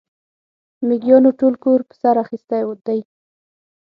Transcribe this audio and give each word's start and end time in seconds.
مېږيانو 0.87 1.29
ټول 1.39 1.53
کور 1.63 1.79
پر 1.87 1.95
سر 2.01 2.15
اخيستی 2.23 2.61
دی. 2.85 2.99